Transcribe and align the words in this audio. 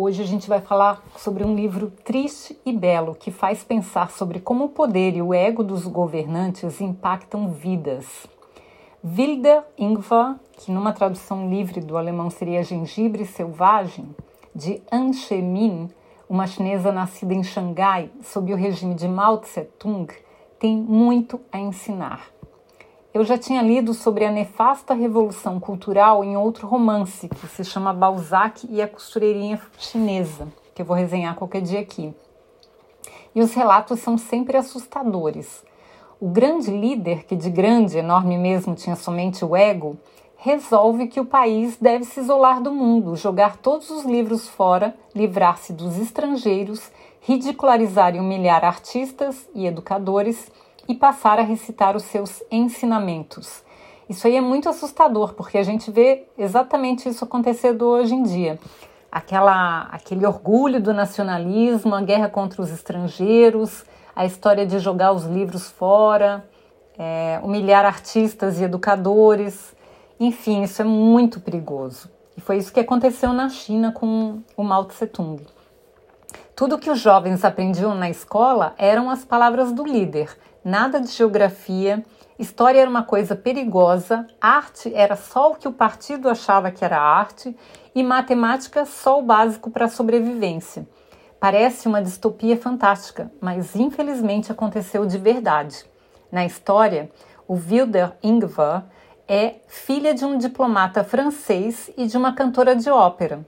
Hoje 0.00 0.22
a 0.22 0.24
gente 0.24 0.48
vai 0.48 0.60
falar 0.60 1.02
sobre 1.16 1.42
um 1.42 1.56
livro 1.56 1.90
triste 2.04 2.56
e 2.64 2.72
belo 2.72 3.16
que 3.16 3.32
faz 3.32 3.64
pensar 3.64 4.12
sobre 4.12 4.38
como 4.38 4.66
o 4.66 4.68
poder 4.68 5.16
e 5.16 5.20
o 5.20 5.34
ego 5.34 5.64
dos 5.64 5.88
governantes 5.88 6.80
impactam 6.80 7.48
vidas. 7.48 8.06
Wilder 9.04 9.64
Ingvar, 9.76 10.38
que 10.52 10.70
numa 10.70 10.92
tradução 10.92 11.50
livre 11.50 11.80
do 11.80 11.96
alemão 11.96 12.30
seria 12.30 12.62
Gengibre 12.62 13.26
Selvagem, 13.26 14.14
de 14.54 14.80
An 14.92 15.10
Min, 15.42 15.90
uma 16.28 16.46
chinesa 16.46 16.92
nascida 16.92 17.34
em 17.34 17.42
Xangai 17.42 18.08
sob 18.22 18.52
o 18.52 18.56
regime 18.56 18.94
de 18.94 19.08
Mao 19.08 19.38
Tse-tung, 19.38 20.06
tem 20.60 20.76
muito 20.76 21.40
a 21.50 21.58
ensinar. 21.58 22.37
Eu 23.18 23.24
já 23.24 23.36
tinha 23.36 23.60
lido 23.62 23.94
sobre 23.94 24.24
a 24.24 24.30
nefasta 24.30 24.94
revolução 24.94 25.58
cultural 25.58 26.22
em 26.22 26.36
outro 26.36 26.68
romance 26.68 27.28
que 27.28 27.48
se 27.48 27.64
chama 27.64 27.92
Balzac 27.92 28.64
e 28.70 28.80
a 28.80 28.86
costureirinha 28.86 29.60
chinesa, 29.76 30.46
que 30.72 30.82
eu 30.82 30.86
vou 30.86 30.94
resenhar 30.94 31.34
qualquer 31.34 31.60
dia 31.60 31.80
aqui. 31.80 32.14
E 33.34 33.40
os 33.40 33.52
relatos 33.54 33.98
são 33.98 34.16
sempre 34.16 34.56
assustadores. 34.56 35.64
O 36.20 36.28
grande 36.28 36.70
líder, 36.70 37.24
que 37.24 37.34
de 37.34 37.50
grande, 37.50 37.98
enorme 37.98 38.38
mesmo, 38.38 38.76
tinha 38.76 38.94
somente 38.94 39.44
o 39.44 39.56
ego, 39.56 39.98
resolve 40.36 41.08
que 41.08 41.18
o 41.18 41.26
país 41.26 41.76
deve 41.76 42.04
se 42.04 42.20
isolar 42.20 42.62
do 42.62 42.70
mundo, 42.70 43.16
jogar 43.16 43.56
todos 43.56 43.90
os 43.90 44.04
livros 44.04 44.46
fora, 44.46 44.94
livrar-se 45.12 45.72
dos 45.72 45.98
estrangeiros, 45.98 46.88
ridicularizar 47.22 48.14
e 48.14 48.20
humilhar 48.20 48.64
artistas 48.64 49.48
e 49.56 49.66
educadores 49.66 50.48
e 50.88 50.94
passar 50.94 51.38
a 51.38 51.42
recitar 51.42 51.94
os 51.94 52.04
seus 52.04 52.42
ensinamentos. 52.50 53.62
Isso 54.08 54.26
aí 54.26 54.36
é 54.36 54.40
muito 54.40 54.68
assustador, 54.68 55.34
porque 55.34 55.58
a 55.58 55.62
gente 55.62 55.90
vê 55.90 56.26
exatamente 56.38 57.08
isso 57.08 57.24
acontecendo 57.24 57.82
hoje 57.82 58.14
em 58.14 58.22
dia. 58.22 58.58
Aquela, 59.12 59.82
aquele 59.90 60.26
orgulho 60.26 60.80
do 60.80 60.94
nacionalismo, 60.94 61.94
a 61.94 62.00
guerra 62.00 62.28
contra 62.28 62.62
os 62.62 62.70
estrangeiros, 62.70 63.84
a 64.16 64.24
história 64.24 64.66
de 64.66 64.78
jogar 64.78 65.12
os 65.12 65.24
livros 65.24 65.70
fora, 65.70 66.48
é, 66.98 67.38
humilhar 67.42 67.84
artistas 67.84 68.58
e 68.58 68.64
educadores. 68.64 69.74
Enfim, 70.18 70.62
isso 70.62 70.80
é 70.80 70.84
muito 70.84 71.38
perigoso. 71.40 72.10
E 72.36 72.40
foi 72.40 72.56
isso 72.56 72.72
que 72.72 72.80
aconteceu 72.80 73.32
na 73.32 73.48
China 73.50 73.92
com 73.92 74.40
o 74.56 74.64
Mao 74.64 74.84
Tse 74.86 75.06
Tung. 75.06 75.42
Tudo 76.56 76.78
que 76.78 76.90
os 76.90 76.98
jovens 76.98 77.44
aprendiam 77.44 77.94
na 77.94 78.10
escola 78.10 78.74
eram 78.78 79.10
as 79.10 79.24
palavras 79.24 79.70
do 79.70 79.84
líder, 79.84 80.36
nada 80.68 81.00
de 81.00 81.08
geografia, 81.08 82.04
história 82.38 82.80
era 82.80 82.90
uma 82.90 83.02
coisa 83.02 83.34
perigosa, 83.34 84.26
arte 84.38 84.94
era 84.94 85.16
só 85.16 85.52
o 85.52 85.54
que 85.54 85.66
o 85.66 85.72
partido 85.72 86.28
achava 86.28 86.70
que 86.70 86.84
era 86.84 87.00
arte 87.00 87.56
e 87.94 88.02
matemática 88.02 88.84
só 88.84 89.18
o 89.18 89.22
básico 89.22 89.70
para 89.70 89.86
a 89.86 89.88
sobrevivência. 89.88 90.86
Parece 91.40 91.88
uma 91.88 92.02
distopia 92.02 92.56
fantástica, 92.56 93.32
mas 93.40 93.74
infelizmente 93.74 94.52
aconteceu 94.52 95.06
de 95.06 95.16
verdade. 95.16 95.86
Na 96.30 96.44
história, 96.44 97.10
o 97.46 97.54
Wilder 97.54 98.12
Ingvar 98.22 98.84
é 99.26 99.56
filha 99.68 100.12
de 100.12 100.24
um 100.24 100.36
diplomata 100.36 101.02
francês 101.02 101.90
e 101.96 102.06
de 102.06 102.16
uma 102.18 102.34
cantora 102.34 102.76
de 102.76 102.90
ópera. 102.90 103.46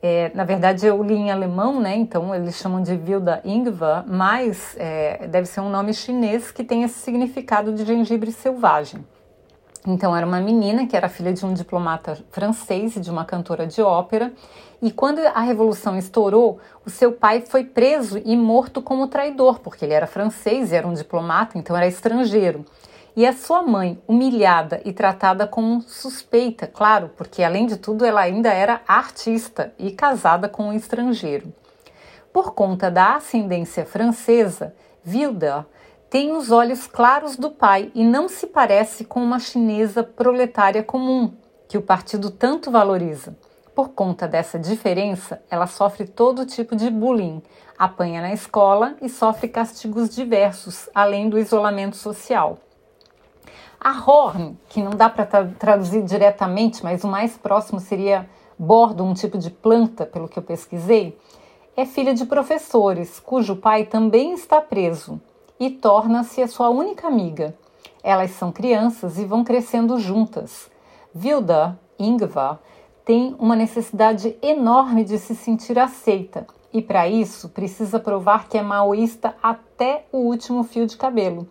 É, 0.00 0.30
na 0.32 0.44
verdade, 0.44 0.86
eu 0.86 1.02
li 1.02 1.14
em 1.14 1.30
alemão, 1.30 1.80
né? 1.80 1.96
Então 1.96 2.32
eles 2.34 2.56
chamam 2.56 2.80
de 2.80 2.92
Wilda 2.92 3.40
Ingvar, 3.44 4.04
mas 4.06 4.76
é, 4.78 5.26
deve 5.26 5.46
ser 5.46 5.60
um 5.60 5.68
nome 5.68 5.92
chinês 5.92 6.52
que 6.52 6.62
tem 6.62 6.84
esse 6.84 7.00
significado 7.00 7.72
de 7.72 7.84
gengibre 7.84 8.30
selvagem. 8.30 9.04
Então 9.86 10.14
era 10.14 10.26
uma 10.26 10.40
menina 10.40 10.86
que 10.86 10.96
era 10.96 11.08
filha 11.08 11.32
de 11.32 11.44
um 11.44 11.52
diplomata 11.52 12.18
francês 12.30 12.96
e 12.96 13.00
de 13.00 13.10
uma 13.10 13.24
cantora 13.24 13.66
de 13.66 13.82
ópera. 13.82 14.32
E 14.80 14.92
quando 14.92 15.18
a 15.18 15.40
revolução 15.40 15.96
estourou, 15.96 16.58
o 16.86 16.90
seu 16.90 17.10
pai 17.10 17.40
foi 17.40 17.64
preso 17.64 18.20
e 18.24 18.36
morto 18.36 18.80
como 18.80 19.08
traidor, 19.08 19.58
porque 19.58 19.84
ele 19.84 19.94
era 19.94 20.06
francês 20.06 20.70
e 20.70 20.76
era 20.76 20.86
um 20.86 20.94
diplomata, 20.94 21.58
então 21.58 21.76
era 21.76 21.86
estrangeiro 21.86 22.64
e 23.18 23.26
a 23.26 23.32
sua 23.32 23.62
mãe 23.62 24.00
humilhada 24.06 24.80
e 24.84 24.92
tratada 24.92 25.44
como 25.44 25.82
suspeita, 25.82 26.68
claro, 26.68 27.10
porque 27.16 27.42
além 27.42 27.66
de 27.66 27.76
tudo 27.76 28.04
ela 28.04 28.20
ainda 28.20 28.48
era 28.52 28.80
artista 28.86 29.74
e 29.76 29.90
casada 29.90 30.48
com 30.48 30.68
um 30.68 30.72
estrangeiro. 30.72 31.52
Por 32.32 32.54
conta 32.54 32.88
da 32.88 33.16
ascendência 33.16 33.84
francesa, 33.84 34.72
Wilder 35.04 35.64
tem 36.08 36.30
os 36.30 36.52
olhos 36.52 36.86
claros 36.86 37.34
do 37.34 37.50
pai 37.50 37.90
e 37.92 38.04
não 38.04 38.28
se 38.28 38.46
parece 38.46 39.04
com 39.04 39.20
uma 39.20 39.40
chinesa 39.40 40.04
proletária 40.04 40.84
comum, 40.84 41.34
que 41.66 41.76
o 41.76 41.82
partido 41.82 42.30
tanto 42.30 42.70
valoriza. 42.70 43.36
Por 43.74 43.88
conta 43.88 44.28
dessa 44.28 44.60
diferença, 44.60 45.42
ela 45.50 45.66
sofre 45.66 46.06
todo 46.06 46.46
tipo 46.46 46.76
de 46.76 46.88
bullying, 46.88 47.42
apanha 47.76 48.22
na 48.22 48.32
escola 48.32 48.94
e 49.02 49.08
sofre 49.08 49.48
castigos 49.48 50.08
diversos, 50.08 50.88
além 50.94 51.28
do 51.28 51.36
isolamento 51.36 51.96
social. 51.96 52.60
A 53.80 53.92
Horn, 53.92 54.58
que 54.68 54.82
não 54.82 54.90
dá 54.90 55.08
para 55.08 55.24
traduzir 55.58 56.02
diretamente, 56.02 56.82
mas 56.82 57.04
o 57.04 57.08
mais 57.08 57.36
próximo 57.36 57.78
seria 57.78 58.28
bordo, 58.58 59.04
um 59.04 59.14
tipo 59.14 59.38
de 59.38 59.50
planta, 59.50 60.04
pelo 60.04 60.28
que 60.28 60.38
eu 60.38 60.42
pesquisei, 60.42 61.16
é 61.76 61.86
filha 61.86 62.12
de 62.12 62.26
professores, 62.26 63.20
cujo 63.20 63.54
pai 63.54 63.84
também 63.84 64.32
está 64.32 64.60
preso 64.60 65.20
e 65.60 65.70
torna-se 65.70 66.42
a 66.42 66.48
sua 66.48 66.68
única 66.68 67.06
amiga. 67.06 67.54
Elas 68.02 68.32
são 68.32 68.50
crianças 68.50 69.16
e 69.16 69.24
vão 69.24 69.44
crescendo 69.44 69.98
juntas. 69.98 70.68
Vilda, 71.14 71.78
Ingvar, 71.98 72.58
tem 73.04 73.36
uma 73.38 73.54
necessidade 73.54 74.36
enorme 74.42 75.04
de 75.04 75.18
se 75.18 75.36
sentir 75.36 75.78
aceita 75.78 76.46
e, 76.72 76.82
para 76.82 77.08
isso, 77.08 77.48
precisa 77.48 77.98
provar 78.00 78.48
que 78.48 78.58
é 78.58 78.62
maoísta 78.62 79.36
até 79.42 80.04
o 80.12 80.18
último 80.18 80.64
fio 80.64 80.86
de 80.86 80.96
cabelo. 80.96 81.48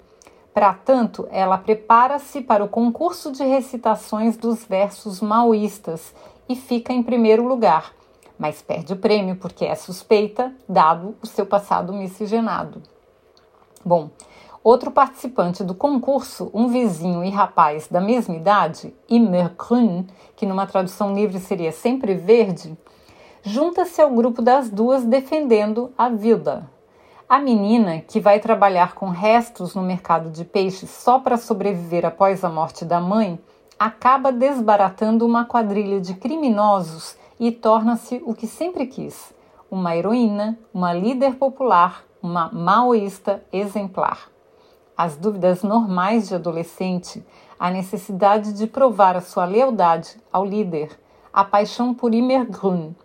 Para 0.57 0.73
tanto, 0.73 1.27
ela 1.29 1.55
prepara-se 1.55 2.41
para 2.41 2.63
o 2.63 2.67
concurso 2.67 3.31
de 3.31 3.43
recitações 3.43 4.35
dos 4.35 4.65
versos 4.65 5.21
maoístas 5.21 6.15
e 6.49 6.55
fica 6.55 6.91
em 6.91 7.03
primeiro 7.03 7.47
lugar, 7.47 7.93
mas 8.39 8.59
perde 8.59 8.91
o 8.91 8.97
prêmio 8.97 9.35
porque 9.35 9.65
é 9.65 9.75
suspeita, 9.75 10.51
dado 10.67 11.15
o 11.21 11.27
seu 11.27 11.45
passado 11.45 11.93
miscigenado. 11.93 12.81
Bom, 13.85 14.09
outro 14.63 14.89
participante 14.89 15.63
do 15.63 15.75
concurso, 15.75 16.49
um 16.51 16.69
vizinho 16.69 17.23
e 17.23 17.29
rapaz 17.29 17.87
da 17.87 18.01
mesma 18.01 18.35
idade, 18.35 18.95
Immer 19.07 19.53
Grün, 19.55 20.07
que 20.35 20.47
numa 20.47 20.65
tradução 20.65 21.13
livre 21.13 21.39
seria 21.39 21.71
sempre 21.71 22.15
verde, 22.15 22.75
junta-se 23.43 24.01
ao 24.01 24.09
grupo 24.09 24.41
das 24.41 24.71
duas 24.71 25.05
defendendo 25.05 25.93
a 25.95 26.09
vida, 26.09 26.67
a 27.29 27.39
menina, 27.39 27.99
que 27.99 28.21
vai 28.21 28.39
trabalhar 28.39 28.93
com 28.93 29.09
restos 29.09 29.75
no 29.75 29.81
mercado 29.81 30.29
de 30.29 30.45
peixes 30.45 30.89
só 30.89 31.19
para 31.19 31.35
sobreviver 31.35 32.05
após 32.05 32.41
a 32.41 32.49
morte 32.49 32.85
da 32.85 33.01
mãe, 33.01 33.37
acaba 33.77 34.31
desbaratando 34.31 35.25
uma 35.25 35.43
quadrilha 35.43 35.99
de 35.99 36.13
criminosos 36.13 37.17
e 37.37 37.51
torna-se 37.51 38.23
o 38.25 38.33
que 38.33 38.47
sempre 38.47 38.87
quis: 38.87 39.33
uma 39.69 39.93
heroína, 39.93 40.57
uma 40.73 40.93
líder 40.93 41.35
popular, 41.35 42.05
uma 42.23 42.49
maoísta 42.49 43.43
exemplar. 43.51 44.29
As 44.95 45.17
dúvidas 45.17 45.63
normais 45.63 46.29
de 46.29 46.35
adolescente, 46.35 47.23
a 47.59 47.69
necessidade 47.69 48.53
de 48.53 48.65
provar 48.65 49.17
a 49.17 49.21
sua 49.21 49.43
lealdade 49.43 50.15
ao 50.31 50.45
líder, 50.45 50.97
a 51.33 51.43
paixão 51.43 51.93
por 51.93 52.13
Immergrün, 52.13 52.95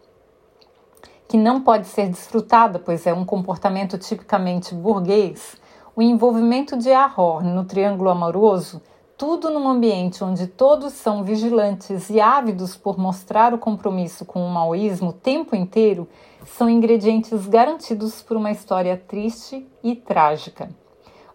que 1.32 1.38
não 1.38 1.62
pode 1.62 1.86
ser 1.86 2.10
desfrutada, 2.10 2.78
pois 2.78 3.06
é 3.06 3.14
um 3.14 3.24
comportamento 3.24 3.96
tipicamente 3.96 4.74
burguês, 4.74 5.56
o 5.96 6.02
envolvimento 6.02 6.76
de 6.76 6.92
Ahorn 6.92 7.54
no 7.54 7.64
triângulo 7.64 8.10
amoroso, 8.10 8.82
tudo 9.16 9.48
num 9.48 9.66
ambiente 9.66 10.22
onde 10.22 10.46
todos 10.46 10.92
são 10.92 11.24
vigilantes 11.24 12.10
e 12.10 12.20
ávidos 12.20 12.76
por 12.76 12.98
mostrar 12.98 13.54
o 13.54 13.58
compromisso 13.58 14.26
com 14.26 14.46
o 14.46 14.50
maoísmo 14.50 15.08
o 15.08 15.12
tempo 15.14 15.56
inteiro, 15.56 16.06
são 16.44 16.68
ingredientes 16.68 17.46
garantidos 17.46 18.20
por 18.20 18.36
uma 18.36 18.50
história 18.50 19.02
triste 19.08 19.66
e 19.82 19.96
trágica. 19.96 20.68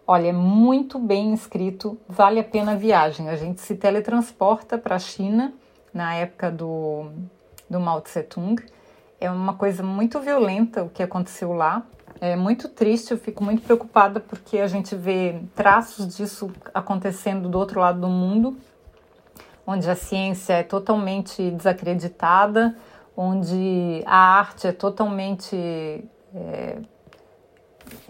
Olha, 0.05 0.27
é 0.27 0.31
muito 0.31 0.99
bem 0.99 1.33
escrito, 1.33 1.97
vale 2.07 2.39
a 2.39 2.43
pena 2.43 2.73
a 2.73 2.75
viagem. 2.75 3.29
A 3.29 3.35
gente 3.35 3.61
se 3.61 3.73
teletransporta 3.73 4.77
para 4.77 4.97
a 4.97 4.99
China 4.99 5.55
na 5.91 6.13
época 6.13 6.51
do, 6.51 7.07
do 7.67 7.79
Mao 7.79 7.99
Tse 7.99 8.21
Tung 8.21 8.63
é 9.19 9.29
uma 9.29 9.53
coisa 9.53 9.83
muito 9.83 10.19
violenta 10.19 10.83
o 10.83 10.89
que 10.89 11.01
aconteceu 11.01 11.53
lá. 11.53 11.83
É 12.19 12.35
muito 12.35 12.67
triste, 12.67 13.11
eu 13.11 13.17
fico 13.17 13.43
muito 13.43 13.61
preocupada 13.61 14.19
porque 14.19 14.57
a 14.57 14.67
gente 14.67 14.95
vê 14.95 15.39
traços 15.55 16.15
disso 16.15 16.51
acontecendo 16.73 17.47
do 17.47 17.59
outro 17.59 17.79
lado 17.79 18.01
do 18.01 18.07
mundo, 18.07 18.57
onde 19.65 19.89
a 19.89 19.95
ciência 19.95 20.53
é 20.53 20.63
totalmente 20.63 21.51
desacreditada, 21.51 22.75
onde 23.15 24.03
a 24.05 24.17
arte 24.17 24.67
é 24.67 24.71
totalmente 24.71 25.55
é, 25.55 26.77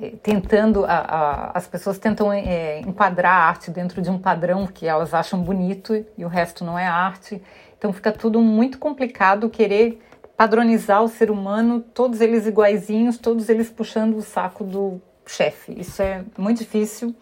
é 0.02 0.10
tentando 0.24 0.86
a, 0.86 0.90
a, 0.90 1.58
as 1.58 1.68
pessoas 1.68 1.98
tentam 1.98 2.32
é, 2.32 2.80
enquadrar 2.80 3.34
a 3.34 3.46
arte 3.46 3.72
dentro 3.72 4.02
de 4.02 4.10
um 4.10 4.18
padrão 4.18 4.66
que 4.68 4.88
elas 4.88 5.14
acham 5.14 5.42
bonito 5.42 5.94
e 6.18 6.24
o 6.24 6.30
resto 6.30 6.64
não 6.64 6.80
é 6.80 6.88
arte. 6.88 7.42
Então 7.78 7.92
fica 7.92 8.12
tudo 8.12 8.42
muito 8.42 8.80
complicado 8.80 9.50
querer 9.50 10.02
padronizar 10.38 11.04
o 11.04 11.08
ser 11.08 11.32
humano, 11.32 11.82
todos 11.82 12.22
eles 12.22 12.46
iguaizinhos, 12.46 13.18
todos 13.18 13.50
eles 13.50 13.72
puxando 13.72 14.16
o 14.16 14.22
saco 14.22 14.64
do 14.64 15.02
chefe. 15.26 15.74
Isso 15.78 16.02
é 16.02 16.24
muito 16.38 16.60
difícil, 16.60 17.16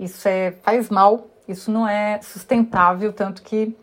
isso 0.00 0.26
é, 0.26 0.52
faz 0.62 0.88
mal, 0.88 1.28
isso 1.46 1.70
não 1.70 1.86
é 1.86 2.18
sustentável, 2.22 3.12
tanto 3.12 3.42
que 3.42 3.76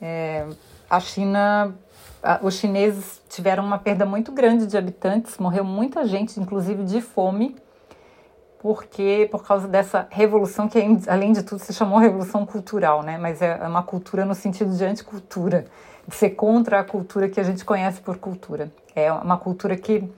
é, 0.00 0.46
a 0.88 1.00
China, 1.00 1.74
a, 2.22 2.38
os 2.40 2.54
chineses 2.54 3.20
tiveram 3.28 3.64
uma 3.64 3.78
perda 3.78 4.06
muito 4.06 4.30
grande 4.30 4.64
de 4.64 4.78
habitantes, 4.78 5.36
morreu 5.36 5.64
muita 5.64 6.06
gente, 6.06 6.38
inclusive 6.38 6.84
de 6.84 7.00
fome, 7.00 7.56
porque 8.60 9.26
por 9.30 9.42
causa 9.42 9.66
dessa 9.66 10.06
revolução 10.10 10.68
que 10.68 10.78
além 11.08 11.32
de 11.32 11.42
tudo 11.42 11.58
se 11.60 11.72
chamou 11.72 11.98
revolução 11.98 12.44
cultural, 12.44 13.02
né? 13.02 13.16
Mas 13.16 13.40
é 13.40 13.56
uma 13.66 13.82
cultura 13.82 14.24
no 14.24 14.34
sentido 14.34 14.76
de 14.76 14.84
anticultura 14.84 15.64
ser 16.10 16.30
contra 16.30 16.80
a 16.80 16.84
cultura 16.84 17.28
que 17.28 17.40
a 17.40 17.42
gente 17.42 17.64
conhece 17.64 18.00
por 18.00 18.18
cultura. 18.18 18.70
É 18.94 19.10
uma 19.12 19.38
cultura 19.38 19.76
que 19.76 20.10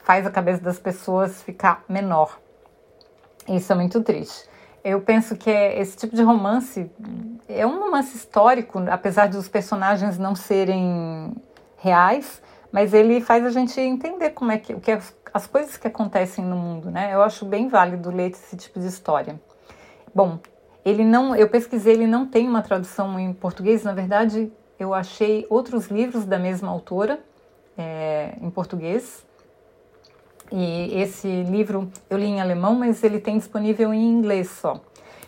faz 0.00 0.26
a 0.26 0.30
cabeça 0.30 0.62
das 0.62 0.78
pessoas 0.78 1.42
ficar 1.42 1.84
menor. 1.88 2.38
Isso 3.48 3.72
é 3.72 3.76
muito 3.76 4.02
triste. 4.02 4.48
Eu 4.84 5.00
penso 5.00 5.34
que 5.34 5.50
é 5.50 5.80
esse 5.80 5.96
tipo 5.96 6.14
de 6.14 6.22
romance 6.22 6.90
é 7.48 7.66
um 7.66 7.80
romance 7.80 8.14
histórico, 8.16 8.82
apesar 8.90 9.28
dos 9.28 9.48
personagens 9.48 10.18
não 10.18 10.34
serem 10.34 11.34
reais, 11.78 12.42
mas 12.70 12.92
ele 12.92 13.20
faz 13.20 13.44
a 13.44 13.50
gente 13.50 13.80
entender 13.80 14.30
como 14.30 14.52
é 14.52 14.58
que, 14.58 14.74
o 14.74 14.80
que 14.80 14.90
é, 14.90 15.00
as 15.36 15.46
coisas 15.46 15.76
que 15.76 15.86
acontecem 15.86 16.44
no 16.44 16.56
mundo, 16.56 16.90
né? 16.90 17.12
Eu 17.12 17.22
acho 17.22 17.44
bem 17.44 17.68
válido 17.68 18.10
ler 18.10 18.30
esse 18.30 18.56
tipo 18.56 18.80
de 18.80 18.86
história. 18.86 19.40
Bom, 20.14 20.38
ele 20.84 21.04
não, 21.04 21.36
eu 21.36 21.48
pesquisei, 21.48 21.94
ele 21.94 22.06
não 22.06 22.26
tem 22.26 22.48
uma 22.48 22.62
tradução 22.62 23.18
em 23.18 23.32
português, 23.32 23.84
na 23.84 23.92
verdade, 23.92 24.50
eu 24.78 24.94
achei 24.94 25.46
outros 25.50 25.88
livros 25.88 26.24
da 26.24 26.38
mesma 26.38 26.70
autora 26.70 27.20
é, 27.76 28.34
em 28.40 28.50
português. 28.50 29.26
E 30.50 30.98
esse 30.98 31.28
livro 31.42 31.90
eu 32.08 32.16
li 32.16 32.26
em 32.26 32.40
alemão, 32.40 32.74
mas 32.74 33.02
ele 33.02 33.18
tem 33.18 33.36
disponível 33.36 33.92
em 33.92 34.08
inglês 34.08 34.48
só. 34.48 34.80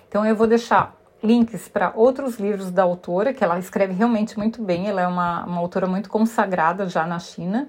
Então 0.08 0.24
eu 0.24 0.34
vou 0.34 0.46
deixar 0.46 0.96
links 1.22 1.68
para 1.68 1.92
outros 1.94 2.38
livros 2.38 2.70
da 2.70 2.84
autora, 2.84 3.34
que 3.34 3.42
ela 3.42 3.58
escreve 3.58 3.92
realmente 3.92 4.38
muito 4.38 4.62
bem. 4.62 4.88
Ela 4.88 5.02
é 5.02 5.06
uma, 5.06 5.44
uma 5.44 5.60
autora 5.60 5.86
muito 5.86 6.08
consagrada 6.08 6.88
já 6.88 7.06
na 7.06 7.18
China. 7.18 7.68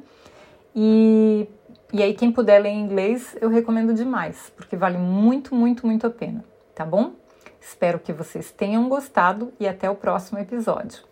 E, 0.75 1.47
e 1.91 2.03
aí, 2.03 2.13
quem 2.13 2.31
puder 2.31 2.61
ler 2.61 2.69
em 2.69 2.81
inglês, 2.81 3.35
eu 3.41 3.49
recomendo 3.49 3.93
demais, 3.93 4.51
porque 4.55 4.75
vale 4.75 4.97
muito, 4.97 5.55
muito, 5.55 5.87
muito 5.87 6.05
a 6.05 6.09
pena, 6.09 6.45
tá 6.75 6.85
bom? 6.85 7.13
Espero 7.59 7.99
que 7.99 8.13
vocês 8.13 8.51
tenham 8.51 8.87
gostado 8.87 9.51
e 9.59 9.67
até 9.67 9.89
o 9.89 9.95
próximo 9.95 10.39
episódio. 10.39 11.08